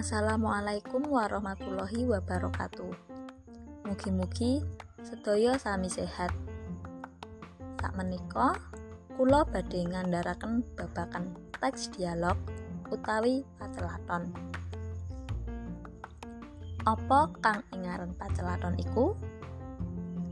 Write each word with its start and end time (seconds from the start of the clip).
Assalamualaikum 0.00 1.12
warahmatullahi 1.12 2.08
wabarakatuh. 2.08 2.88
Mugi-mugi 3.84 4.64
sedaya 5.04 5.60
sami 5.60 5.92
sehat. 5.92 6.32
Sak 7.76 7.92
menika 8.00 8.56
kula 9.20 9.44
badhe 9.44 9.84
ngandharaken 9.84 10.64
babakan 10.72 11.36
teks 11.52 11.92
dialog 11.92 12.40
utawi 12.88 13.44
pacelaton. 13.60 14.32
Apa 16.88 17.28
kang 17.44 17.60
ingaran 17.76 18.16
pacelaton 18.16 18.80
iku? 18.80 19.12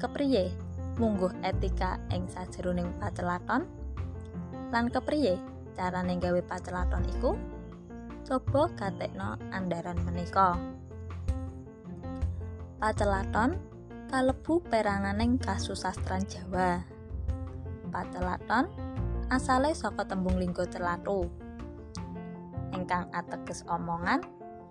Kepriye 0.01 0.49
mungguh 0.97 1.45
etika 1.45 2.01
ing 2.09 2.25
sajroning 2.25 2.89
pacelaton? 2.97 3.69
Lan 4.73 4.89
kepriye 4.89 5.37
carane 5.77 6.17
gawe 6.17 6.41
pacelaton 6.41 7.05
iku? 7.21 7.58
Coba 8.29 8.69
gatekno 8.77 9.41
andaran 9.57 10.05
menika. 10.05 10.53
Pacelaton 12.77 13.57
kalebu 14.13 14.61
peranganing 14.69 15.41
kasusastran 15.41 16.29
Jawa. 16.29 16.85
Pacelaton 17.89 18.69
asale 19.33 19.73
saka 19.73 20.05
tembung 20.05 20.37
linggo 20.37 20.61
celatu 20.69 21.25
ingkang 22.77 23.09
ateges 23.17 23.65
omongan 23.65 24.21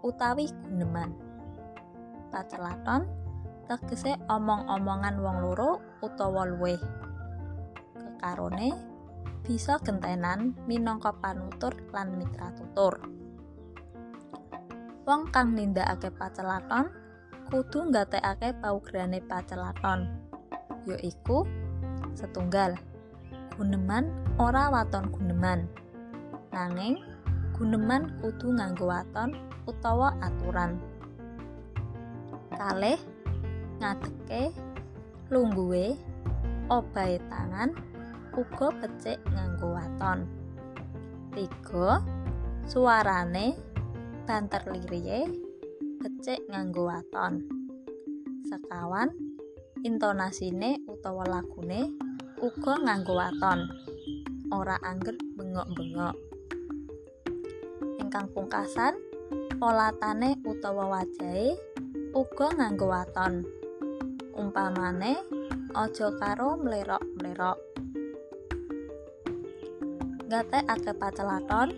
utawi 0.05 0.53
guneman. 0.61 1.17
Pacelaton 2.29 3.09
tegese 3.65 4.21
omong-omongan 4.29 5.17
wong 5.17 5.41
loro 5.41 5.81
utawa 6.05 6.45
luwih. 6.45 6.77
Kekarone 7.97 8.69
bisa 9.41 9.81
gentenan 9.81 10.53
minangka 10.69 11.09
panutur 11.17 11.73
lan 11.89 12.21
mitra 12.21 12.53
tutur. 12.53 13.16
Wong 15.07 15.31
kang 15.31 15.55
nindakake 15.55 16.11
pacelaton 16.11 16.91
kudu 17.47 17.79
nggatekake 17.87 18.51
paugerane 18.59 19.23
pacelaton 19.23 20.11
yaiku 20.83 21.47
setunggal. 22.11 22.75
Guneman 23.55 24.11
ora 24.35 24.67
waton 24.67 25.07
guneman. 25.07 25.71
Nanging 26.51 26.99
guneman 27.55 28.19
kudu 28.19 28.51
nganggo 28.51 28.91
waton 28.91 29.31
utawa 29.63 30.11
aturan. 30.19 30.75
Kalih 32.51 32.99
ngadeke 33.79 34.51
lungguhe 35.31 35.95
obahe 36.67 37.15
tangan 37.31 37.71
uga 38.35 38.75
becik 38.75 39.23
nganggo 39.31 39.71
waton. 39.71 40.27
Tiga 41.31 42.03
suarane 42.67 43.55
banter 44.27 44.59
liriye 44.67 45.23
becik 46.03 46.43
nganggo 46.51 46.91
waton. 46.91 47.47
Sekawan, 48.43 49.07
intonasine 49.87 50.83
utawa 50.83 51.23
lagune 51.23 51.95
uga 52.43 52.75
nganggo 52.75 53.15
waton. 53.15 53.71
Ora 54.51 54.75
angger 54.83 55.15
bengok-bengok. 55.39 56.15
Ingkang 58.03 58.27
pungkasan, 58.35 58.99
polatane 59.63 60.35
utawa 60.43 60.91
wajahe 60.91 61.55
uga 62.11 62.51
nganggo 62.51 62.91
waton. 62.91 63.47
Umpamane, 64.35 65.23
aja 65.71 66.07
karo 66.19 66.59
mlerok-mlerok. 66.59 67.59
Gate 70.27 70.59
akeh 70.67 70.95
pacelaton, 70.99 71.71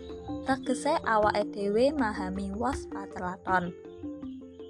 tegese 0.48 0.95
awake 1.04 1.48
dhewe 1.52 1.92
mahami 1.95 2.52
was 2.56 2.88
pacelaton. 2.88 3.76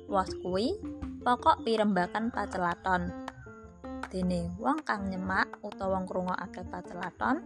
was 0.09 0.33
kuwi 0.41 0.73
pokok 1.21 1.61
pirembakan 1.61 2.33
pacelaton. 2.33 3.13
Dene 4.09 4.49
wong 4.57 4.81
kang 4.81 5.05
nyemak 5.13 5.45
utawa 5.61 6.01
ngrungokake 6.01 6.65
pacelaton 6.65 7.45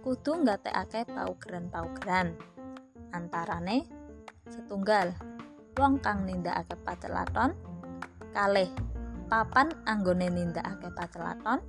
kudu 0.00 0.40
nggatekake 0.40 1.04
paugeran-paugeran. 1.12 2.32
Antarane 3.12 3.84
setunggal 4.48 5.12
wong 5.76 6.00
kang 6.00 6.24
nindakake 6.24 6.80
pacelaton, 6.80 7.52
kalih 8.32 8.72
papan 9.28 9.68
anggone 9.84 10.32
nindakake 10.32 10.88
pacelaton, 10.96 11.60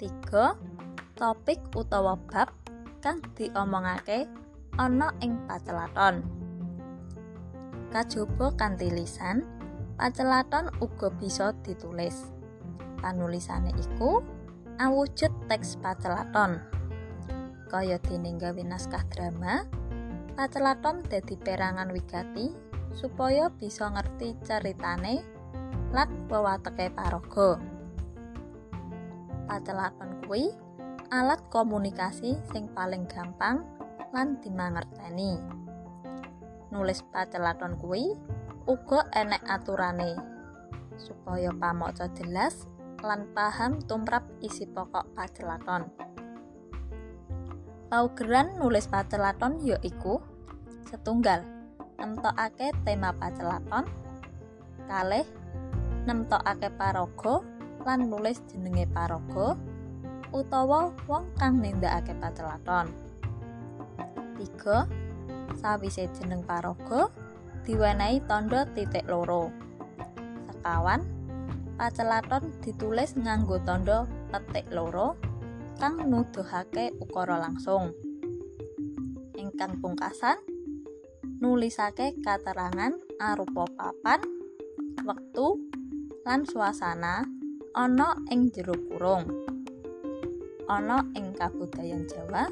tiga 0.00 0.56
topik 1.12 1.60
utawa 1.76 2.16
bab 2.32 2.48
kang 3.04 3.20
diomongake 3.36 4.24
ana 4.74 5.14
ing 5.22 5.38
pacelaton. 5.46 6.26
kajaba 7.94 8.50
kanthi 8.58 8.90
lisan, 8.90 9.46
pacelaton 9.94 10.66
uga 10.82 11.14
bisa 11.14 11.54
ditulis. 11.62 12.34
Panulisane 12.98 13.70
iku 13.70 14.18
awujud 14.82 15.30
teks 15.46 15.78
pacelaton. 15.78 16.58
Kaya 17.70 18.02
dene 18.02 18.34
gawe 18.34 18.62
naskah 18.66 19.06
drama, 19.14 19.62
pacelaton 20.34 21.06
dadi 21.06 21.38
perangan 21.38 21.94
wigati 21.94 22.50
supaya 22.98 23.46
bisa 23.54 23.86
ngerti 23.94 24.34
ceritane 24.42 25.22
lan 25.94 26.10
wewateke 26.26 26.90
paraga. 26.90 27.62
Pacelaton 29.46 30.18
kuwi 30.26 30.50
alat 31.14 31.38
komunikasi 31.54 32.42
sing 32.50 32.66
paling 32.74 33.06
gampang 33.06 33.62
lan 34.14 34.38
dimangerteni. 34.38 35.42
nulis 36.70 37.02
pacelaton 37.10 37.74
kuwi 37.78 38.14
uga 38.70 39.10
enek 39.10 39.42
aturane 39.46 40.14
supaya 40.94 41.50
pamaca 41.50 42.06
jelas 42.14 42.70
lan 43.02 43.26
paham 43.34 43.82
tumrap 43.84 44.22
isi 44.38 44.64
pokok 44.70 45.12
pacelaton. 45.18 45.90
Paugeran 47.90 48.58
nulis 48.58 48.86
pacelaton 48.86 49.60
ya 49.60 49.78
iku 49.82 50.22
setunggal 50.88 51.42
nemtokake 51.98 52.70
tema 52.82 53.10
pacelaton, 53.14 53.86
kalih 54.88 55.26
nemtokake 56.06 56.70
paraga 56.74 57.42
lan 57.84 58.08
nulis 58.08 58.40
jenenge 58.50 58.88
paraga 58.90 59.58
utawa 60.34 60.90
wong 61.06 61.30
kang 61.38 61.60
nindakake 61.62 62.16
pacelaton. 62.18 63.03
3 64.36 65.58
sawise 65.58 66.10
jeneng 66.14 66.42
paraga 66.44 67.08
diwenehi 67.64 68.20
tandha 68.28 68.68
titik 68.76 69.08
loro. 69.08 69.48
Sekawan 70.50 71.00
pacelaton 71.74 72.52
ditulis 72.62 73.16
nganggo 73.18 73.58
tandha 73.64 74.06
petik 74.30 74.68
loro 74.70 75.16
kang 75.80 75.98
nuduhake 76.06 76.94
ukara 77.02 77.40
langsung. 77.40 77.90
Ingkang 79.34 79.82
pungkasan 79.82 80.38
nulisake 81.42 82.14
katerangan 82.22 82.94
arupa 83.18 83.66
papan, 83.76 84.20
wektu 85.02 85.60
lan 86.24 86.46
suasana 86.46 87.26
ana 87.74 88.16
ing 88.30 88.48
jero 88.54 88.72
kurung. 88.88 89.28
Ana 90.64 91.04
ing 91.12 91.36
kabudayan 91.36 92.08
Jawa, 92.08 92.48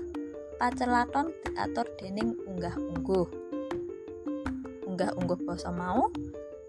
pacelaton 0.63 1.35
diatur 1.43 1.91
dening 1.99 2.39
unggah-ungguh. 2.47 3.27
Unggah-ungguh 4.87 5.43
basa 5.43 5.75
mau 5.75 6.07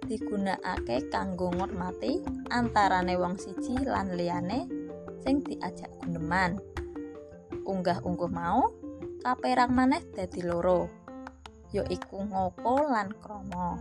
digunakake 0.10 1.14
kanggo 1.14 1.54
ngormati 1.54 2.26
antarane 2.50 3.14
wong 3.14 3.38
siji 3.38 3.86
lan 3.86 4.18
liyane 4.18 4.66
sing 5.22 5.46
diajak 5.46 5.94
guneman. 6.02 6.58
Unggah-ungguh 7.70 8.34
mau 8.34 8.74
kaperang 9.22 9.70
maneh 9.70 10.02
dadi 10.10 10.42
loro, 10.42 10.90
yaiku 11.70 12.26
ngoko 12.26 12.90
lan 12.90 13.14
krama. 13.22 13.78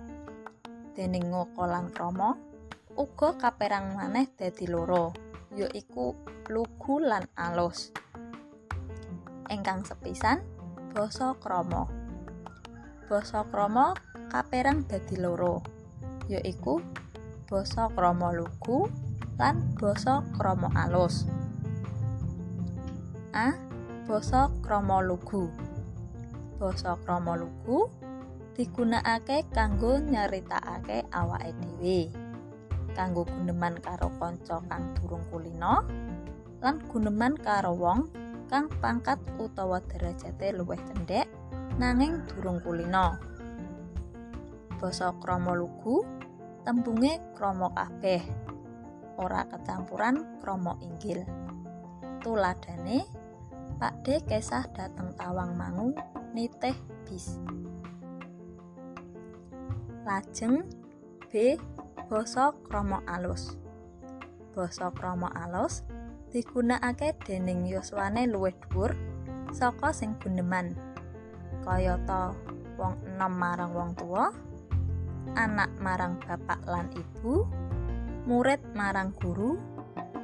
Dening 0.93 1.33
ngoko 1.33 1.65
lan 1.65 1.89
krama 1.89 2.37
uga 3.01 3.33
kaperang 3.41 3.97
maneh 3.97 4.29
dadi 4.37 4.69
loro, 4.69 5.17
yaiku 5.57 6.13
lugu 6.53 7.01
lan 7.01 7.25
alus. 7.33 8.02
Ingkang 9.53 9.85
sepisan 9.85 10.41
basa 10.97 11.37
krama. 11.37 11.85
Basa 13.13 13.45
krama 13.53 13.93
kaperang 14.33 14.89
dadi 14.89 15.21
loro, 15.21 15.61
yaiku 16.25 16.81
basa 17.53 17.93
krama 17.93 18.33
lugu 18.33 18.89
lan 19.37 19.77
basa 19.77 20.25
krama 20.41 20.73
alus. 20.73 21.29
A. 23.37 23.53
Basa 24.09 24.49
krama 24.65 25.05
lugu. 25.05 25.53
Basa 26.57 26.97
krama 27.05 27.37
lugu 27.37 27.93
digunakake 28.57 29.45
kanggo 29.53 30.01
nyeritakake 30.01 31.05
awake 31.13 31.53
dhewe. 31.61 32.09
Kanggo 32.97 33.29
guneman 33.29 33.77
karo 33.85 34.09
kanca 34.17 34.61
kang 34.69 34.97
durung 34.97 35.25
kulino 35.33 35.85
lan 36.61 36.77
guneman 36.93 37.41
karo 37.41 37.73
wong 37.73 38.22
kang 38.53 38.69
pangkat 38.85 39.17
utawa 39.41 39.81
derajate 39.89 40.53
luwih 40.53 40.77
cendhek 40.85 41.25
nanging 41.81 42.21
durung 42.29 42.61
kulino. 42.61 43.17
basa 44.77 45.17
krama 45.17 45.57
lugu 45.57 46.05
tembunge 46.61 47.17
krama 47.33 47.73
kabeh. 47.73 48.21
Ora 49.17 49.49
kecampuran 49.49 50.37
krama 50.45 50.77
inggil. 50.85 51.25
Tuladane 52.21 53.09
Pakde 53.81 54.21
kesah 54.29 54.69
dateng 54.77 55.17
Tawang 55.17 55.57
Mangu 55.57 55.97
nitih 56.37 56.77
bis. 57.09 57.41
Lajeng 60.05 60.69
B 61.33 61.57
basa 62.13 62.53
krama 62.69 63.01
alus. 63.09 63.57
Basa 64.53 64.93
krama 64.93 65.33
alus 65.33 65.89
digunakake 66.33 67.13
dening 67.29 67.69
yuswane 67.69 68.25
luwih 68.25 68.57
dhuwur 68.67 68.97
saka 69.53 69.93
sing 69.93 70.17
guneman 70.25 70.73
kayata 71.61 72.33
wong 72.81 72.97
enom 73.05 73.33
marang 73.37 73.77
wong 73.77 73.93
tua 73.93 74.33
anak 75.37 75.69
marang 75.77 76.17
bapak 76.25 76.61
lan 76.65 76.89
ibu 76.97 77.45
murid 78.25 78.61
marang 78.73 79.13
guru 79.21 79.61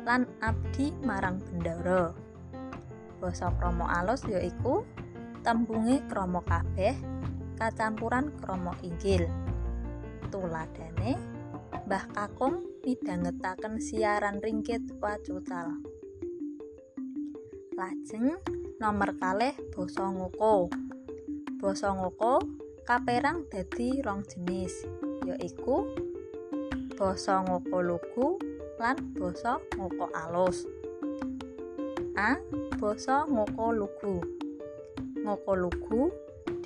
lan 0.08 0.24
abdi 0.40 0.96
marang 1.04 1.36
bendara. 1.44 2.16
Basa 3.20 3.52
krama 3.58 3.84
alus 4.00 4.24
yaiku 4.24 4.86
tembunge 5.44 6.00
krama 6.08 6.40
kabeh 6.46 6.96
kacampuran 7.60 8.32
krama 8.40 8.72
inggil. 8.80 9.26
Tuladane 10.32 11.18
Mbah 11.88 12.04
Kakung 12.12 12.68
midhangetaken 12.84 13.80
siaran 13.80 14.40
ringkit 14.44 14.80
wacucal 15.00 15.76
lajeng 17.78 18.34
nomor 18.82 19.14
kalih 19.22 19.54
basa 19.70 20.10
ngoko. 20.10 20.66
Basa 21.62 21.94
ngoko 21.94 22.42
kaperang 22.82 23.46
dadi 23.46 24.02
rong 24.02 24.26
jenis 24.26 24.82
yaiku 25.22 25.86
basa 26.98 27.38
ngoko 27.46 27.78
lugu 27.78 28.26
lan 28.82 28.98
basa 29.14 29.62
ngoko 29.78 30.10
alus. 30.10 30.66
A. 32.18 32.42
Basa 32.82 33.22
ngoko 33.30 33.70
lugu 33.70 34.26
ngoko 35.22 35.52
lugu 35.54 36.02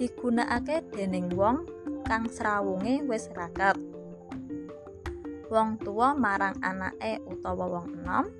digunakake 0.00 0.80
dening 0.96 1.28
wong 1.36 1.68
kang 2.08 2.24
srawunge 2.24 3.04
wis 3.04 3.28
raket. 3.36 3.76
Wong 5.52 5.76
tua 5.76 6.16
marang 6.16 6.56
anake 6.64 7.20
utawa 7.28 7.68
wong 7.68 8.00
enom 8.00 8.32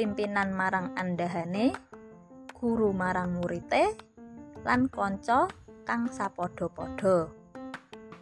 pimpinan 0.00 0.56
marang 0.56 0.96
andahane 0.96 1.76
guru 2.56 2.88
marang 2.88 3.36
murite 3.36 3.92
lan 4.64 4.88
kanca 4.88 5.44
kang 5.84 6.08
sapadha-padha. 6.08 7.28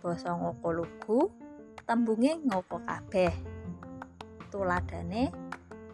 Basa 0.03 0.35
ngoko 0.35 0.75
lugu 0.75 1.31
tembunge 1.87 2.35
ngoko 2.43 2.83
kabeh. 2.83 3.31
Tuladane 4.51 5.31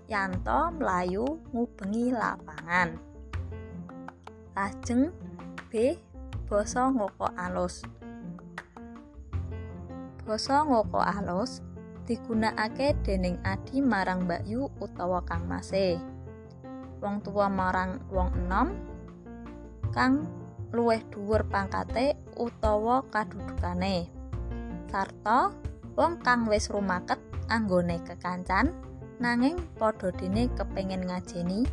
yanto 0.08 0.72
mlayu 0.72 1.36
ngubengi 1.52 2.16
lapangan. 2.16 2.96
Lajeng 4.56 5.12
B 5.68 6.00
basa 6.48 6.88
ngoko 6.88 7.28
alus. 7.36 7.84
Basa 10.24 10.64
ngoko 10.64 11.04
alus 11.04 11.60
digunakake 12.04 12.92
dening 13.00 13.40
adi 13.40 13.80
marang 13.80 14.28
Mbak 14.28 14.44
Yu 14.44 14.68
utawa 14.76 15.24
Kang 15.24 15.48
Mase. 15.48 15.96
Wong 17.00 17.24
tua 17.24 17.48
marang 17.48 18.00
wong 18.12 18.32
enom 18.44 18.68
kang 19.92 20.24
luwih 20.72 21.00
dhuwur 21.12 21.44
pangkate 21.48 22.16
utawa 22.36 23.04
kadudukane. 23.08 24.08
Sarta 24.88 25.52
wong 25.96 26.20
kang 26.20 26.44
wis 26.48 26.68
rumaket 26.68 27.20
anggone 27.48 28.00
kekancan 28.04 28.72
nanging 29.20 29.60
padha 29.76 30.12
dene 30.12 30.48
kepengin 30.52 31.08
ngajeni 31.08 31.64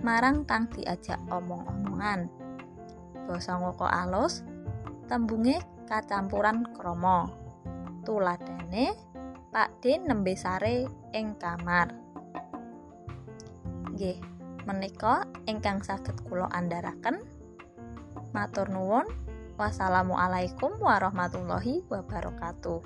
marang 0.00 0.44
kang 0.48 0.68
diajak 0.72 1.20
omong-omongan. 1.28 2.28
Basa 3.28 3.56
ngoko 3.56 3.84
alus 3.88 4.44
tembunge 5.08 5.60
kacampuran 5.88 6.68
krama. 6.72 7.28
Tuladane 8.00 9.09
Pak 9.50 9.82
D 9.82 9.98
nembe 9.98 10.38
sare 10.38 10.86
ing 11.10 11.34
kamar 11.34 11.90
nggih 13.90 14.16
menika 14.64 15.26
ingkang 15.50 15.82
saged 15.82 16.14
kula 16.24 16.46
andharaken 16.54 17.26
Matur 18.30 18.70
nuwun. 18.70 19.10
Wassalamualaikum 19.58 20.78
warahmatullahi 20.80 21.84
wabarakatuh. 21.90 22.80